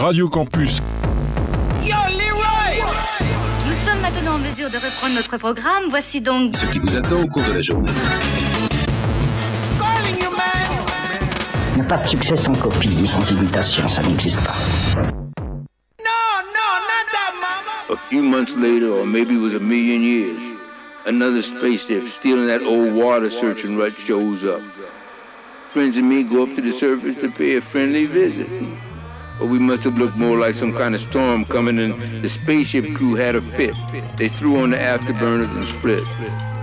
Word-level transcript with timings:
Radio 0.00 0.28
Campus. 0.28 0.80
Yo, 1.82 1.96
Leroy 2.08 2.86
Nous 3.68 3.74
sommes 3.74 4.00
maintenant 4.00 4.34
en 4.34 4.38
mesure 4.38 4.70
de 4.70 4.76
reprendre 4.76 5.16
notre 5.16 5.36
programme. 5.38 5.90
Voici 5.90 6.20
donc 6.20 6.56
Ce 6.56 6.66
qui 6.66 6.78
vous 6.78 6.94
attend 6.94 7.20
au 7.22 7.26
cours 7.26 7.42
de 7.42 7.54
la 7.54 7.60
journée. 7.60 7.90
Calling 9.80 10.22
you, 10.22 10.30
man 10.30 11.18
Il 11.72 11.80
n'y 11.80 11.80
a 11.80 11.84
pas 11.84 11.96
de 11.96 12.06
succès 12.06 12.36
sans 12.36 12.52
copie 12.52 12.90
ni 12.90 13.08
sans 13.08 13.28
imitation, 13.28 13.88
ça 13.88 14.02
n'existe 14.02 14.38
pas. 14.44 14.54
No, 14.94 15.34
no, 15.98 16.68
not 16.86 17.04
that, 17.10 17.34
mama 17.34 17.92
A 17.92 17.96
few 18.08 18.22
months 18.22 18.54
later, 18.54 18.92
or 18.92 19.04
maybe 19.04 19.34
it 19.34 19.40
was 19.40 19.54
a 19.54 19.58
million 19.58 20.04
years, 20.04 20.38
another 21.06 21.42
spaceship 21.42 22.08
stealing 22.20 22.46
that 22.46 22.62
old 22.62 22.94
water 22.94 23.30
searching 23.30 23.76
rut 23.76 23.94
shows 23.94 24.44
up. 24.44 24.62
Friends 25.70 25.96
and 25.96 26.08
me 26.08 26.22
go 26.22 26.44
up 26.44 26.54
to 26.54 26.62
the 26.62 26.72
surface 26.72 27.16
to 27.20 27.32
pay 27.32 27.56
a 27.56 27.60
friendly 27.60 28.06
visit. 28.06 28.46
But 29.38 29.46
we 29.46 29.58
must 29.58 29.84
have 29.84 29.96
looked 29.98 30.16
more 30.16 30.38
like 30.38 30.54
some 30.54 30.72
kind 30.72 30.94
of 30.94 31.00
storm 31.00 31.44
coming 31.44 31.78
in. 31.78 32.22
the 32.22 32.28
spaceship 32.28 32.94
crew 32.96 33.14
had 33.14 33.36
a 33.36 33.40
fit. 33.40 33.74
They 34.16 34.28
threw 34.28 34.58
on 34.58 34.70
the 34.70 34.76
afterburners 34.76 35.50
and 35.54 35.64
split. 35.64 36.57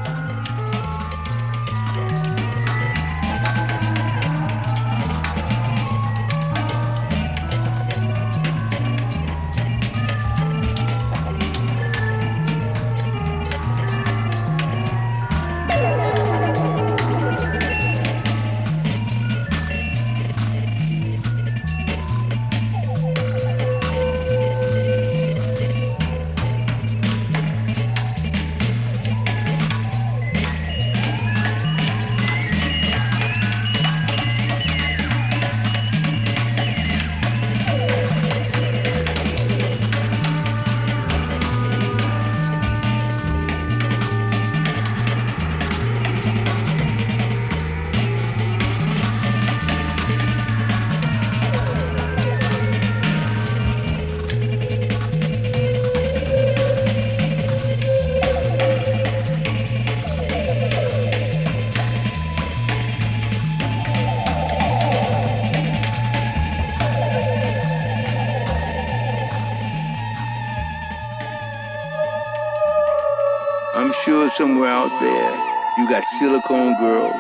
Girls. 76.80 77.16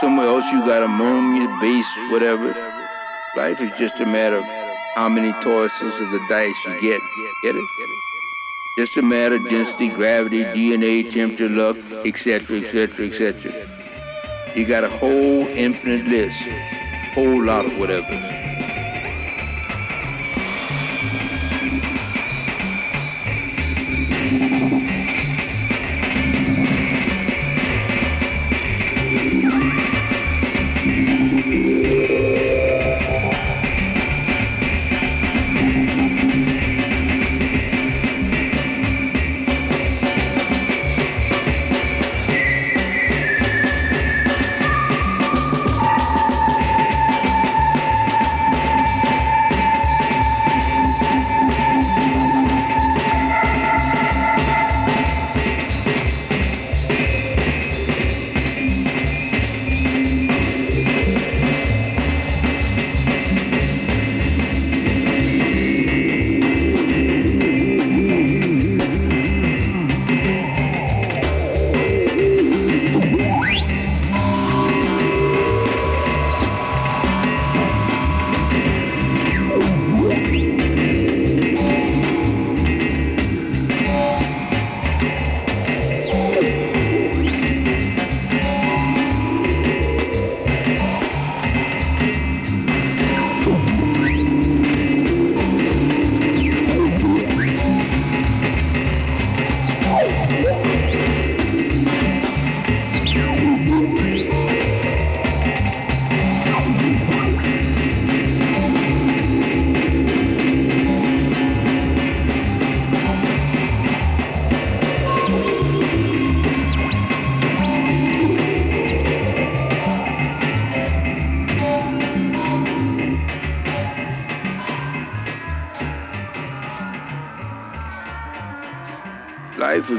Somewhere 0.00 0.28
else 0.28 0.44
you 0.50 0.60
got 0.60 0.82
ammonia, 0.82 1.48
base, 1.60 1.86
whatever. 2.10 2.54
Life 3.36 3.60
is 3.60 3.70
just 3.78 4.00
a 4.00 4.06
matter 4.06 4.36
of 4.36 4.44
how 4.94 5.08
many 5.08 5.32
tosses 5.42 6.00
of 6.00 6.10
the 6.10 6.20
dice 6.28 6.54
you 6.66 6.80
get. 6.80 7.00
Get 7.42 7.54
it? 7.56 7.64
Just 8.78 8.96
a 8.96 9.02
matter 9.02 9.36
of 9.36 9.44
density, 9.48 9.88
gravity, 9.88 10.44
DNA, 10.44 11.10
temperature, 11.10 11.48
luck, 11.48 11.76
etc., 12.06 12.60
etc., 12.60 13.06
etc. 13.06 13.68
You 14.54 14.66
got 14.66 14.84
a 14.84 14.88
whole 14.88 15.46
infinite 15.46 16.06
list, 16.06 16.42
whole 17.14 17.44
lot 17.44 17.66
of 17.66 17.78
whatever. 17.78 18.29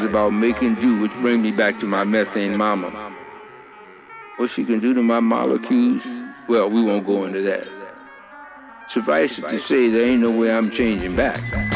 Was 0.02 0.10
about 0.10 0.34
making 0.34 0.74
do, 0.76 1.00
which 1.00 1.14
brings 1.22 1.44
me 1.44 1.52
back 1.52 1.80
to 1.80 1.86
my 1.86 2.04
methane 2.04 2.58
mama. 2.58 3.14
What 4.38 4.50
she 4.50 4.66
can 4.66 4.80
do 4.80 4.96
to 4.96 5.04
my 5.04 5.20
molecules, 5.20 6.08
well, 6.48 6.70
we 6.70 6.82
won't 6.82 7.06
go 7.06 7.26
into 7.26 7.42
that. 7.42 7.68
Suffice 8.88 9.38
it 9.38 9.48
to 9.48 9.60
say, 9.60 9.90
there 9.90 10.06
ain't 10.06 10.22
no 10.22 10.32
way 10.32 10.52
I'm 10.52 10.72
changing 10.72 11.16
back. 11.16 11.71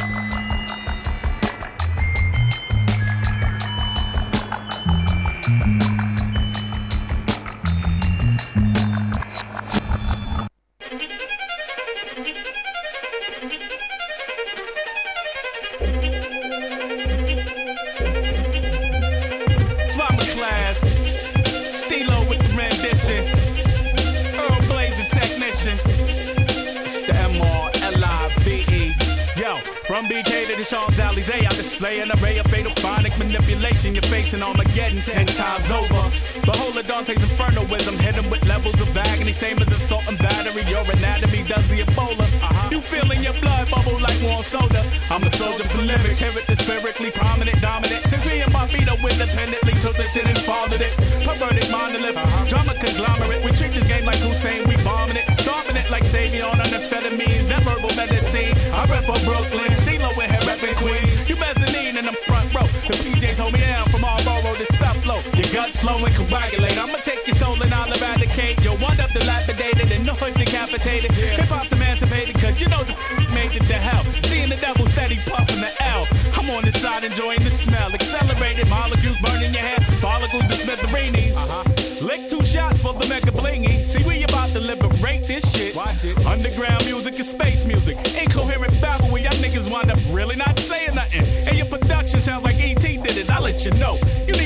Anatomy 40.90 41.44
does 41.44 41.68
the 41.68 41.82
Ebola. 41.82 42.22
Uh-huh. 42.22 42.70
You 42.72 42.82
feeling 42.82 43.24
your 43.24 43.34
blood 43.34 43.70
bubble 43.70 44.00
like 44.00 44.22
warm 44.22 44.42
soda. 44.42 44.86
I'm 45.10 45.24
a 45.24 45.30
soldier 45.32 45.66
for 45.66 45.82
lyrics, 45.82 46.20
hear 46.20 46.32
it 46.36 46.58
spherically 46.58 47.12
prominent, 47.12 47.62
dominant. 47.62 48.08
Since 48.08 48.26
me 48.26 48.42
and 48.42 48.52
my 48.54 48.68
feet 48.68 48.88
up 48.88 49.00
independently, 49.00 49.74
took 49.74 49.96
the 49.98 50.04
tin 50.04 50.28
and 50.28 50.38
folded 50.40 50.82
it. 50.82 50.96
Perverted 51.26 51.70
monolith, 51.72 52.18
uh-huh. 52.18 52.46
drama 52.46 52.74
conglomerate. 52.76 53.44
We 53.44 53.52
treat 53.52 53.72
this 53.72 53.88
game 53.88 54.06
like 54.06 54.18
Hussein, 54.18 54.68
we 54.68 54.76
bombing 54.84 55.18
it. 55.18 55.26
Stomping 55.42 55.78
it 55.78 55.90
like 55.90 56.04
Savion 56.04 56.52
on 56.52 56.60
amphetamines, 56.60 57.48
that 57.48 57.64
verbal 57.64 57.94
medicine. 57.96 58.54
I 58.74 58.86
rep 58.86 59.06
for 59.06 59.20
Brooklyn, 59.26 59.74
Sheila 59.74 60.10
with 60.18 60.30
her 60.32 60.42
reppin' 60.48 60.76
Queens. 60.76 61.30
You 61.30 61.36
mezzanine 61.36 61.98
in 61.98 62.06
the 62.06 62.14
front 62.26 62.54
row. 62.54 62.68
The 62.88 62.98
PJs 63.04 63.38
hold 63.40 63.54
me 63.54 63.62
down 63.62 63.88
from 63.90 64.04
all 64.04 64.22
borough 64.24 64.56
to 64.56 64.66
South 64.74 65.04
Low. 65.06 65.22
Your 65.34 65.50
guts 65.54 65.82
flowing, 65.82 66.14
coagulate. 66.14 66.78
I'ma 66.78 66.98
take 66.98 67.26
your 67.28 67.36
soul 67.36 67.62
and 67.62 67.74
I'll 67.74 67.92
eradicate. 67.92 68.64
You'll 68.64 68.78
wind 68.78 69.00
up 69.00 69.12
dilapidated 69.12 69.92
and 69.92 70.10
hood 70.10 70.35
decapitated. 70.78 71.12
Hip 71.14 71.46
hop's 71.46 71.72
emancipated, 71.72 72.36
cause 72.36 72.60
you 72.62 72.68
know 72.68 72.84
the 72.84 72.96
made 73.34 73.54
it 73.56 73.64
to 73.64 73.74
hell. 73.74 74.04
Seeing 74.24 74.50
the 74.50 74.56
devil 74.56 74.86
steady 74.88 75.18
puffing 75.18 75.62
the 75.62 75.72
L. 75.84 76.06
I'm 76.34 76.50
on 76.52 76.66
this 76.66 76.82
side 76.82 77.04
enjoying 77.04 77.40
the 77.40 77.52
smell. 77.52 77.92
Accelerated 77.94 78.70
molecules 78.70 79.18
burning 79.24 79.54
your 79.54 79.62
hair. 79.62 79.80
Follicles 80.00 80.44
to 80.44 80.56
smithereens. 80.56 81.38
Uh-huh. 81.38 81.64
Lick 82.06 82.28
two 82.28 82.42
shots 82.42 82.80
for 82.80 82.94
the 82.94 83.08
mega 83.08 83.32
blingy. 83.32 83.86
See, 83.86 84.08
we 84.08 84.24
about 84.24 84.50
to 84.52 84.60
liberate 84.60 85.24
this 85.24 85.44
shit. 85.56 85.76
Watch 85.76 86.04
it. 86.04 86.26
Underground 86.26 86.86
music 86.86 87.20
is 87.20 87.30
space 87.30 87.66
music. 87.66 87.98
Incoherent 88.16 88.80
babble 88.82 89.12
where 89.12 89.24
y'all 89.24 89.32
niggas 89.44 89.72
wind 89.72 89.92
up 89.92 89.98
really 90.10 90.36
not 90.36 90.60
saying 90.60 90.96
nothing. 90.96 91.28
And 91.48 91.58
your 91.58 91.68
production 91.68 92.20
sounds 92.20 92.44
like 92.44 92.58
E.T. 92.58 92.98
did 92.98 93.18
it. 93.18 93.30
I'll 93.30 93.42
let 93.42 93.66
you 93.66 93.72
know. 93.80 93.96
You 94.28 94.34
need 94.34 94.45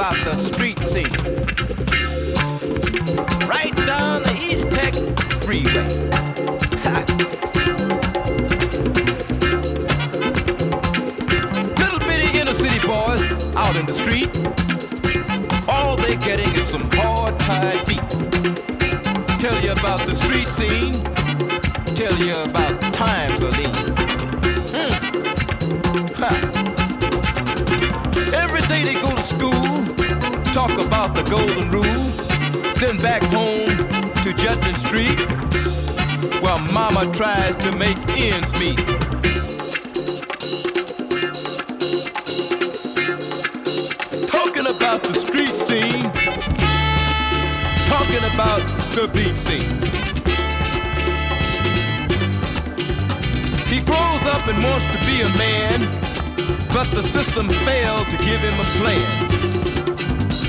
about 0.00 0.24
the 0.24 0.34
street. 0.34 0.69
farmer 37.00 37.14
tries 37.14 37.56
to 37.56 37.72
make 37.76 37.96
ends 38.16 38.52
meet. 38.58 38.78
Talking 44.26 44.66
about 44.66 45.02
the 45.02 45.14
street 45.14 45.56
scene, 45.66 46.04
talking 47.86 48.24
about 48.34 48.62
the 48.94 49.08
beat 49.12 49.38
scene. 49.38 49.80
He 53.66 53.80
grows 53.82 54.24
up 54.26 54.46
and 54.48 54.62
wants 54.64 54.86
to 54.92 54.98
be 55.06 55.22
a 55.22 55.28
man, 55.38 55.80
but 56.72 56.90
the 56.90 57.02
system 57.02 57.48
failed 57.48 58.08
to 58.10 58.16
give 58.18 58.40
him 58.40 58.58
a 58.58 58.68
plan. 58.78 59.30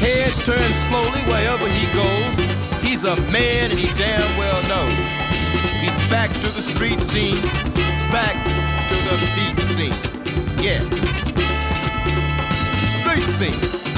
Heads 0.02 0.46
turn 0.46 0.74
slowly 0.90 1.22
wherever 1.30 1.68
he 1.68 1.86
goes. 1.94 2.82
He's 2.82 3.04
a 3.04 3.16
man 3.32 3.72
and 3.72 3.80
he 3.80 3.88
damn 3.94 4.38
well 4.38 4.62
knows. 4.68 5.41
Back 6.12 6.30
to 6.42 6.50
the 6.50 6.62
street 6.62 7.02
scene. 7.02 7.42
Back 8.12 8.36
to 8.90 8.96
the 9.08 9.18
beat 9.34 9.58
scene. 9.78 9.96
Yes, 10.62 10.86
Street 13.00 13.30
scene. 13.40 13.91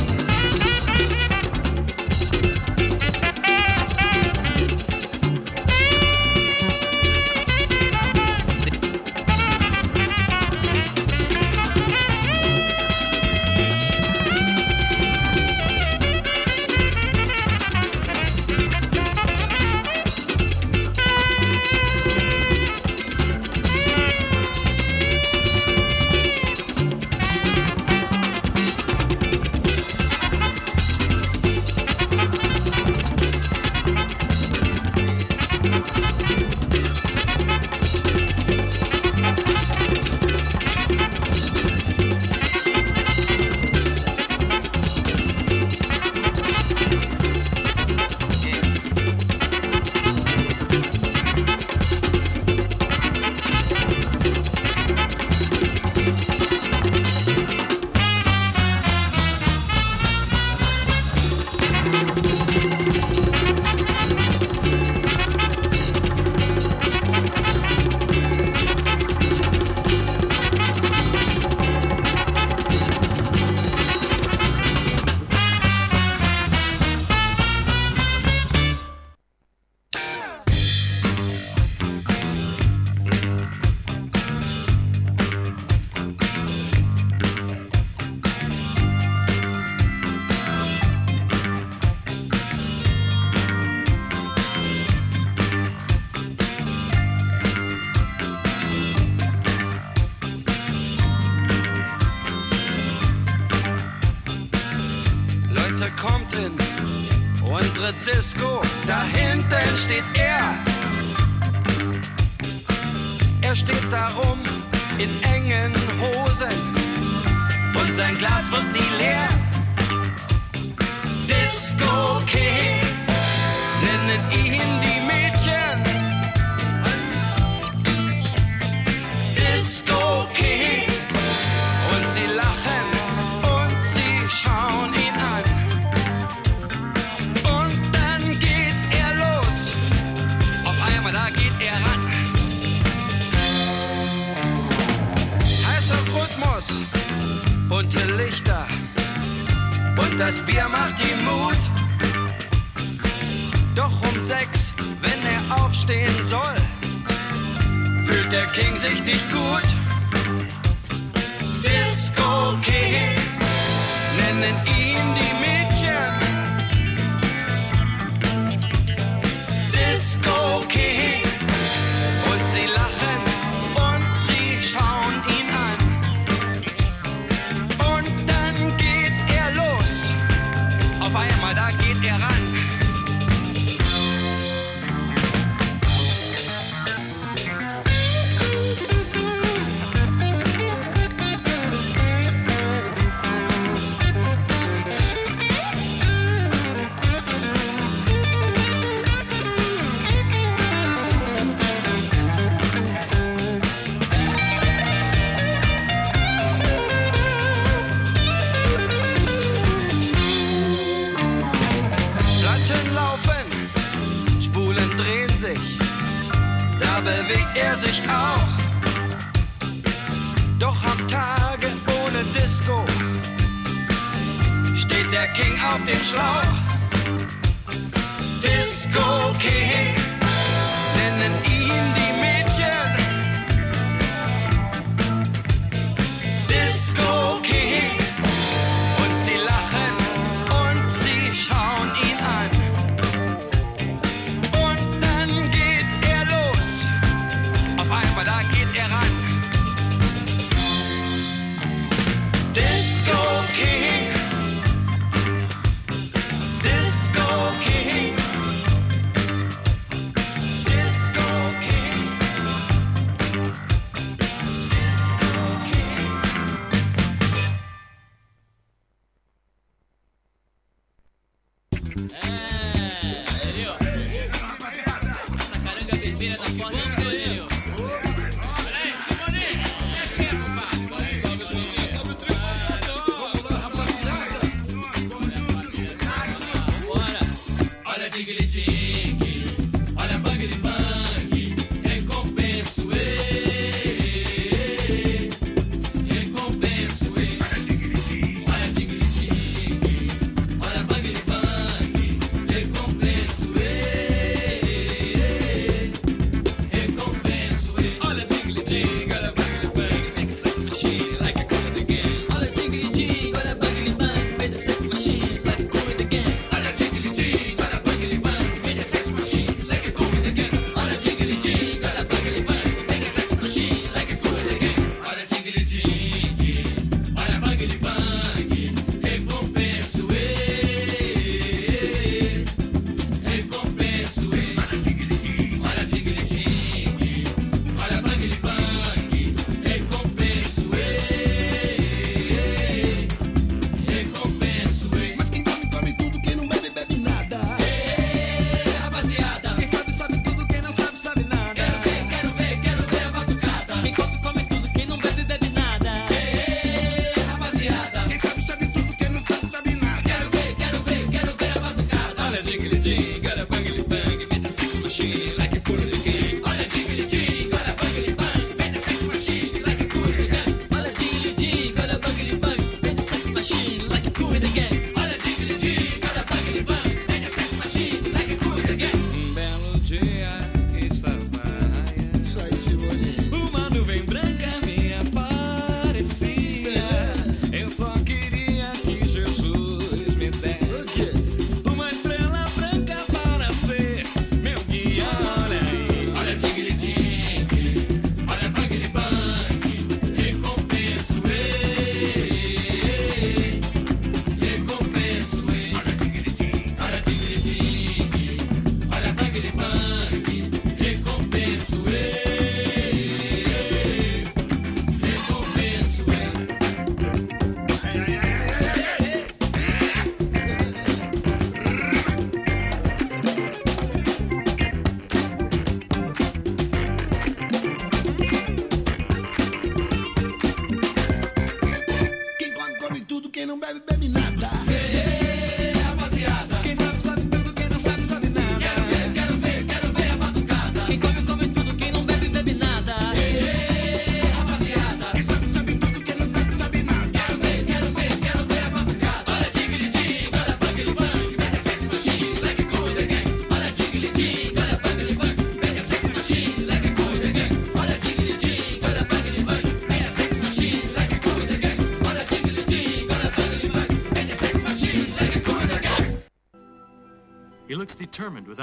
baby, 433.73 433.86
baby, 433.88 434.07
now. 434.09 434.22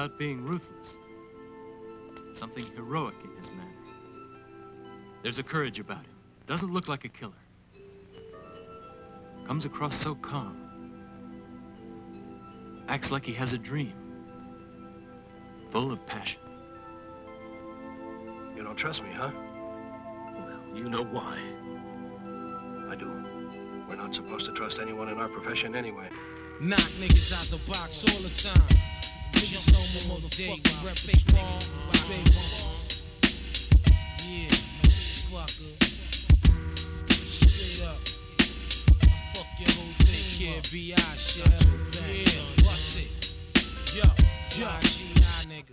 without 0.01 0.19
being 0.19 0.43
ruthless. 0.43 0.97
Something 2.33 2.65
heroic 2.75 3.15
in 3.23 3.37
his 3.37 3.51
manner. 3.51 3.69
There's 5.23 5.39
a 5.39 5.43
courage 5.43 5.79
about 5.79 5.99
him. 6.07 6.15
Doesn't 6.47 6.73
look 6.73 6.89
like 6.89 7.05
a 7.05 7.09
killer. 7.09 7.33
Comes 9.47 9.67
across 9.67 9.95
so 9.95 10.15
calm. 10.15 10.57
Acts 12.89 13.11
like 13.11 13.27
he 13.27 13.35
has 13.35 13.53
a 13.53 13.59
dream. 13.59 13.93
Full 15.71 15.93
of 15.93 16.05
passion. 16.07 16.41
You 18.57 18.63
don't 18.63 18.77
trust 18.77 19.03
me, 19.03 19.11
huh? 19.13 19.31
Well, 20.33 20.63
you 20.75 20.89
know 20.89 21.05
why. 21.05 21.39
I 22.91 22.97
do. 22.97 23.11
We're 23.87 23.97
not 23.97 24.15
supposed 24.15 24.47
to 24.47 24.53
trust 24.53 24.79
anyone 24.79 25.11
in 25.11 25.19
our 25.19 25.29
profession 25.29 25.77
anyway. 25.77 26.09
Knock 26.59 26.81
niggas 26.99 27.33
out 27.35 27.59
the 27.59 27.71
box 27.71 28.03
all 28.05 28.23
the 28.23 28.35
time 28.35 29.00
niggas 29.41 30.09
more 30.09 30.19
rep 30.85 30.99
fake. 30.99 31.25
Yeah, 34.29 34.49
motherfucker. 34.83 35.73
Straight 37.11 37.89
up. 37.89 37.99
I 39.01 39.17
fuck 39.33 39.51
your 39.59 39.71
whole 39.75 39.95
team. 39.97 40.07
Take 40.07 40.29
care, 40.39 40.63
B.I. 40.71 41.17
shit. 41.17 41.49
Yeah, 41.49 42.65
bust 42.65 42.99
it. 43.01 43.11
Yo, 43.97 44.05
yo, 44.59 44.69
G.I. 44.81 45.65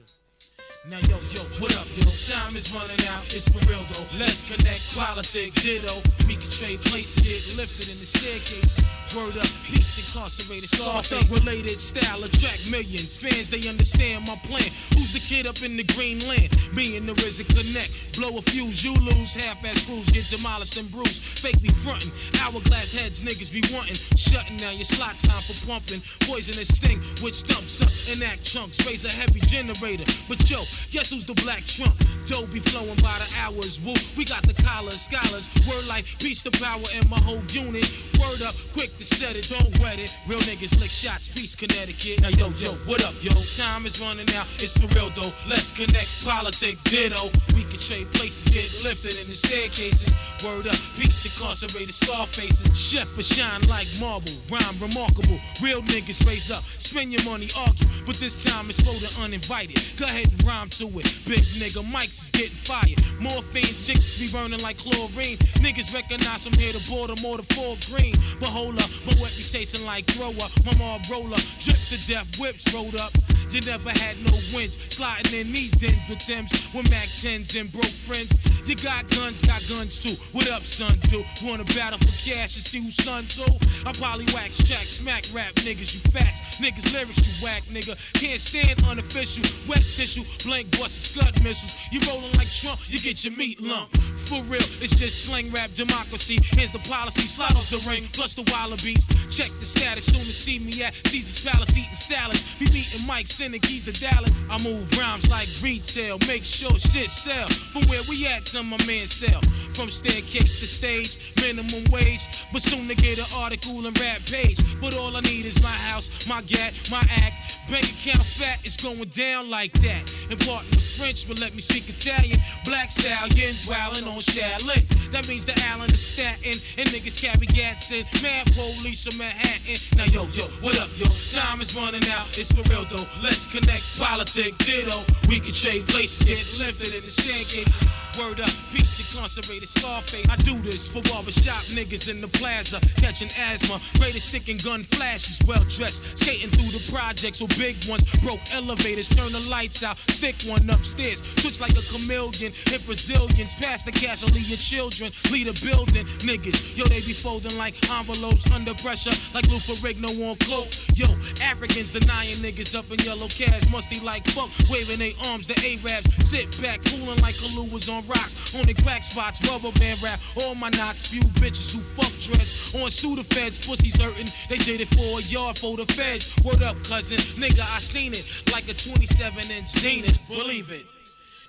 Now 0.90 1.00
yo, 1.10 1.20
yo, 1.36 1.42
what 1.60 1.76
up, 1.76 1.88
yo? 1.98 2.08
Time 2.32 2.56
is 2.56 2.72
running 2.74 3.04
out, 3.08 3.24
it's 3.36 3.50
for 3.50 3.60
real 3.70 3.84
though. 3.92 4.08
Let's 4.18 4.44
connect, 4.44 4.96
Quality, 4.96 5.52
ditto. 5.52 6.02
We 6.28 6.36
can 6.36 6.50
trade 6.50 6.80
places, 6.86 7.28
get 7.28 7.58
lifted 7.60 7.90
in 7.92 8.00
the 8.00 8.08
staircase. 8.08 8.80
Word 9.16 9.38
up, 9.38 9.48
peace 9.64 9.98
incarcerated, 9.98 10.70
Scarface 10.70 11.32
related 11.32 11.80
style 11.80 12.24
attract 12.24 12.70
millions. 12.70 13.16
Fans 13.16 13.50
they 13.50 13.68
understand 13.68 14.28
my 14.28 14.36
plan. 14.44 14.70
Who's 14.94 15.14
the 15.14 15.20
kid 15.20 15.48
up 15.48 15.64
in 15.64 15.78
the 15.78 15.84
green 15.96 16.20
land? 16.28 16.52
Me 16.74 16.98
and 16.98 17.08
the 17.08 17.14
RZA 17.14 17.48
connect. 17.48 18.20
Blow 18.20 18.38
a 18.38 18.42
fuse, 18.42 18.84
you 18.84 18.94
lose. 18.96 19.34
Half-ass 19.34 19.86
crews 19.86 20.10
get 20.12 20.28
demolished 20.30 20.78
and 20.78 20.92
bruised. 20.92 21.24
Fake 21.24 21.62
be 21.62 21.70
frontin'. 21.70 22.12
Hourglass 22.42 22.94
heads 22.94 23.22
niggas 23.22 23.52
be 23.52 23.62
wantin'. 23.74 23.96
Shutting 24.18 24.58
down 24.58 24.76
your 24.76 24.84
slot 24.84 25.18
time 25.20 25.42
for 25.42 25.56
pumping. 25.66 26.02
Poisonous 26.28 26.68
sting, 26.68 27.00
which 27.24 27.44
dumps 27.44 27.82
up 27.82 27.90
and 28.14 28.22
act 28.24 28.44
chunks. 28.44 28.86
Raise 28.86 29.06
a 29.06 29.10
heavy 29.10 29.40
generator. 29.42 30.06
But 30.28 30.48
yo, 30.50 30.60
guess 30.92 31.10
who's 31.12 31.24
the 31.24 31.34
black 31.42 31.66
trump? 31.66 31.96
Dough 32.28 32.46
be 32.48 32.60
flowing 32.60 33.00
by 33.02 33.16
the 33.24 33.30
hours. 33.40 33.80
Woo, 33.82 33.94
we 34.18 34.26
got 34.26 34.44
the 34.44 34.54
collars, 34.62 35.02
scholars. 35.02 35.50
Word 35.66 35.88
like 35.88 36.06
beast 36.20 36.44
the 36.44 36.52
power 36.52 36.84
in 36.94 37.08
my 37.10 37.20
whole 37.22 37.42
unit. 37.50 37.88
Word 38.20 38.42
up, 38.44 38.56
quick 38.74 38.92
to 38.98 39.07
set 39.08 39.36
it, 39.36 39.48
don't 39.50 39.80
wet 39.80 40.00
it. 40.00 40.16
Real 40.28 40.40
niggas 40.40 40.80
lick 40.82 40.90
shots, 40.90 41.30
peace, 41.30 41.56
Connecticut. 41.56 42.22
Now 42.22 42.30
yo, 42.30 42.50
yo, 42.58 42.74
what 42.86 43.04
up, 43.04 43.16
yo? 43.22 43.32
Time 43.58 43.86
is 43.86 44.00
running 44.02 44.30
out, 44.36 44.48
it's 44.60 44.78
for 44.78 44.88
real 44.96 45.10
though. 45.12 45.32
Let's 45.48 45.72
connect, 45.72 46.26
politic, 46.26 46.82
ditto. 46.84 47.30
We 47.56 47.64
can 47.64 47.80
trade 47.80 48.12
places, 48.14 48.52
get 48.54 48.68
lifted 48.84 49.16
in 49.20 49.28
the 49.28 49.38
staircases. 49.38 50.14
Word 50.44 50.68
up, 50.68 50.78
peace, 50.98 51.26
incarcerated, 51.26 51.94
scar 51.94 52.28
faces. 52.28 52.70
Chef 52.78 53.08
for 53.08 53.24
shine 53.24 53.62
like 53.68 53.88
marble, 54.00 54.34
rhyme 54.50 54.78
remarkable. 54.80 55.40
Real 55.62 55.82
niggas 55.84 56.26
raise 56.28 56.52
up, 56.52 56.64
spend 56.78 57.12
your 57.12 57.24
money, 57.24 57.48
argue. 57.58 57.88
But 58.06 58.18
this 58.18 58.44
time 58.44 58.70
it's 58.70 58.80
for 58.80 58.94
the 58.94 59.24
uninvited. 59.24 59.82
Go 59.98 60.06
ahead 60.06 60.32
and 60.32 60.44
rhyme 60.46 60.70
to 60.78 60.86
it. 61.00 61.08
Big 61.26 61.44
nigga, 61.58 61.84
mics 61.84 62.26
is 62.26 62.32
getting 62.32 62.56
fired. 62.68 63.02
Morphine 63.20 63.64
chicks 63.64 64.20
be 64.20 64.32
burning 64.32 64.62
like 64.62 64.78
chlorine. 64.78 65.38
Niggas 65.64 65.94
recognize 65.94 66.44
from 66.44 66.54
here 66.54 66.72
to 66.72 66.82
Baltimore 66.90 67.38
to 67.38 67.44
Fort 67.56 67.80
Greene. 67.90 68.16
But 68.40 68.50
hold 68.50 68.80
up, 68.80 68.87
my 69.06 69.14
tasting 69.52 69.86
like 69.86 70.06
thrower. 70.06 70.34
My 70.66 70.76
mom 70.78 71.02
roller, 71.10 71.38
drip 71.60 71.78
to 71.78 72.08
death, 72.08 72.40
whips 72.40 72.74
rolled 72.74 72.96
up. 72.96 73.12
You 73.50 73.62
never 73.62 73.90
had 73.90 74.18
no 74.26 74.32
wins. 74.54 74.78
Sliding 74.90 75.40
in 75.40 75.54
these 75.54 75.72
dens 75.72 76.10
with 76.10 76.20
Tims, 76.20 76.52
with 76.74 76.90
Mac 76.92 77.08
10s 77.08 77.60
and 77.60 77.72
broke 77.72 77.86
friends. 77.86 78.36
You 78.68 78.76
got 78.76 79.08
guns, 79.12 79.42
got 79.42 79.64
guns 79.70 80.04
too. 80.04 80.22
What 80.34 80.52
up, 80.52 80.64
son? 80.64 81.00
Do 81.08 81.24
wanna 81.42 81.64
battle 81.72 81.98
for 82.00 82.12
cash 82.30 82.56
and 82.56 82.64
see 82.66 82.82
who's 82.82 82.96
son 82.96 83.24
who? 83.38 83.46
I 83.88 83.94
probably 83.94 84.26
wax 84.34 84.58
jack, 84.58 84.84
smack 84.84 85.24
rap 85.34 85.54
niggas, 85.64 85.96
you 85.96 86.12
fats. 86.12 86.42
Niggas 86.60 86.92
lyrics, 86.94 87.24
you 87.24 87.46
whack 87.46 87.64
nigga. 87.72 87.96
Can't 88.20 88.42
stand 88.42 88.84
unofficial. 88.86 89.44
Wet 89.70 89.80
tissue, 89.80 90.26
blank 90.44 90.70
busts, 90.72 91.12
scud 91.12 91.42
missiles. 91.44 91.78
You 91.92 92.02
rolling 92.10 92.34
like 92.34 92.52
Trump, 92.52 92.82
you 92.90 93.00
get 93.00 93.24
your 93.24 93.34
meat 93.38 93.62
lump. 93.62 93.96
For 94.28 94.42
real, 94.44 94.68
it's 94.84 94.94
just 94.94 95.24
slang 95.24 95.50
rap 95.52 95.70
democracy. 95.76 96.38
Here's 96.52 96.74
the 96.74 96.80
policy, 96.80 97.22
slide 97.22 97.56
off 97.56 97.70
the 97.70 97.80
ring, 97.90 98.04
plus 98.12 98.34
the 98.34 98.44
wallabies. 98.52 99.08
Check 99.32 99.52
the 99.60 99.66
status, 99.66 100.06
soon 100.06 100.20
to 100.20 100.36
see 100.36 100.60
me 100.60 100.84
at 100.84 100.94
Caesar's 101.08 101.46
Palace 101.46 101.72
eating 101.78 101.96
salads. 101.96 102.44
Be 102.60 102.66
meeting 102.66 103.08
Mike, 103.08 103.28
keys 103.38 103.86
to 103.86 103.92
Dallas. 103.92 104.32
I 104.50 104.58
move 104.64 104.92
rhymes 104.98 105.30
like 105.30 105.48
retail, 105.62 106.18
make 106.28 106.44
sure 106.44 106.72
shit 106.80 107.10
sell. 107.10 107.48
From 107.48 107.84
where 107.84 108.02
we 108.10 108.26
at 108.26 108.46
to 108.48 108.64
my 108.64 108.78
man 108.88 109.06
sell. 109.06 109.42
From 109.74 109.92
staircase 109.92 110.60
to 110.60 110.66
stage, 110.66 111.34
minimum 111.42 111.84
wage. 111.92 112.28
But 112.52 112.64
soon 112.64 112.88
to 112.88 112.96
get 112.96 113.20
an 113.20 113.26
article 113.36 113.86
and 113.86 114.00
rap 114.00 114.22
page. 114.26 114.58
But 114.82 114.98
all 114.98 115.16
I 115.16 115.22
need 115.22 115.46
is 115.46 115.62
my 115.62 115.70
house, 115.70 116.10
my 116.28 116.42
gat, 116.42 116.74
my 116.90 117.04
act. 117.12 117.60
Bank 117.70 117.84
account 117.84 118.24
fat, 118.24 118.60
it's 118.64 118.82
going 118.82 119.10
down 119.10 119.50
like 119.50 119.74
that. 119.82 120.02
Important 120.32 120.80
French, 120.80 121.28
but 121.28 121.40
let 121.40 121.54
me 121.54 121.62
speak 121.62 121.90
Italian. 121.90 122.40
Black 122.66 122.90
stallions 122.90 123.68
wildin' 123.68 124.08
on 124.08 124.20
Shaolin. 124.20 125.12
That 125.12 125.28
means 125.28 125.46
the 125.46 125.54
Allen 125.70 125.92
is 125.92 126.00
Staten. 126.00 126.58
And 126.78 126.90
niggas 126.90 127.22
carry 127.22 127.46
gats 127.46 127.92
in. 127.92 128.06
Mad 128.24 128.48
police 128.48 129.06
from 129.06 129.20
Manhattan. 129.20 129.78
Now 129.98 130.06
yo, 130.06 130.24
yo, 130.34 130.46
what 130.62 130.80
up, 130.80 130.90
yo? 130.98 131.06
Time 131.06 131.62
is 131.62 131.76
running 131.76 132.08
out. 132.10 132.26
It's 132.38 132.52
for 132.52 132.64
real 132.72 132.86
though. 132.86 133.06
Let's 133.28 133.46
connect. 133.46 134.00
Politic, 134.00 134.58
ditto. 134.60 135.04
We 135.28 135.42
can 135.42 135.52
trade 135.52 135.86
places, 135.90 136.24
get 136.24 136.66
lifted 136.66 136.96
in 136.96 137.04
the 137.04 137.12
staircases. 137.12 137.98
Word 138.18 138.40
up, 138.40 138.50
peace 138.72 139.14
incarcerated 139.14 139.70
Scarface. 139.70 140.26
I 140.30 140.38
do 140.38 140.58
this 140.62 140.88
for 140.88 141.02
barbershop 141.04 141.62
niggas 141.76 142.10
in 142.10 142.22
the 142.22 142.28
plaza, 142.30 142.80
catching 142.96 143.30
asthma. 143.38 143.80
Greatest 144.00 144.30
stick 144.30 144.48
and 144.48 144.64
gun 144.64 144.84
flashes, 144.84 145.40
well 145.46 145.62
dressed, 145.70 146.02
skating 146.18 146.50
through 146.50 146.72
the 146.72 146.82
projects 146.90 147.42
with 147.42 147.56
big 147.60 147.76
ones. 147.86 148.04
Broke 148.24 148.40
elevators, 148.54 149.10
turn 149.10 149.32
the 149.34 149.46
lights 149.52 149.84
out, 149.84 149.98
stick 150.10 150.36
one 150.48 150.68
upstairs. 150.70 151.22
Switch 151.38 151.60
like 151.60 151.78
a 151.78 151.84
chameleon, 151.92 152.54
hit 152.66 152.86
Brazilians, 152.86 153.54
pass 153.56 153.84
the 153.84 153.92
cash, 153.92 154.24
I'll 154.24 154.34
leave 154.34 154.48
your 154.48 154.58
children, 154.58 155.12
lead 155.30 155.48
a 155.52 155.54
building. 155.62 156.08
Niggas, 156.24 156.78
yo, 156.78 156.86
they 156.86 157.04
be 157.06 157.14
folding 157.14 157.56
like 157.58 157.76
envelopes 157.92 158.50
under 158.52 158.74
pressure, 158.76 159.14
like 159.36 159.46
Lou 159.52 159.60
Ferrigno 159.60 160.10
on 160.26 160.38
cloak. 160.38 160.70
Yo, 160.96 161.06
Africans 161.44 161.92
denying 161.92 162.42
niggas 162.42 162.74
up 162.74 162.90
in 162.90 162.98
yellow 163.18 163.30
cabs, 163.30 163.70
musty 163.72 164.00
like 164.02 164.26
fuck, 164.28 164.50
waving 164.70 165.00
their 165.00 165.14
arms, 165.32 165.48
the 165.48 165.56
Arabs 165.66 166.08
sit 166.26 166.46
back, 166.62 166.84
cooling 166.86 167.18
like 167.22 167.36
Kahlua 167.36 167.72
was 167.72 167.90
on 167.90 168.06
rocks, 168.08 168.56
on 168.56 168.66
the 168.66 168.74
crack 168.74 169.04
spots, 169.04 169.42
rubber 169.50 169.72
band 169.80 170.02
rap, 170.04 170.20
all 170.42 170.56
my 170.56 170.70
knots, 170.70 171.08
few 171.08 171.22
bitches 171.42 171.74
who 171.74 171.82
fuck 171.82 172.12
dreads, 172.22 172.76
on 172.76 172.90
Sudafeds, 172.90 173.66
pussies 173.66 174.00
hurting, 174.00 174.28
they 174.50 174.58
did 174.58 174.82
it 174.82 174.90
for 174.90 175.20
a 175.20 175.22
yard 175.24 175.58
for 175.58 175.78
the 175.78 175.86
feds. 175.94 176.36
Word 176.44 176.62
up, 176.62 176.76
cousin, 176.84 177.18
nigga, 177.42 177.62
I 177.62 177.80
seen 177.80 178.14
it, 178.14 178.26
like 178.52 178.68
a 178.70 178.74
27 178.74 179.52
inch 179.52 179.70
Zenith, 179.70 180.20
believe 180.28 180.70
it. 180.70 180.86